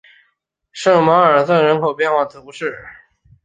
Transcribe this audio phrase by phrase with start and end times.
[0.71, 2.75] 圣马尔瑟康珀人口变化图示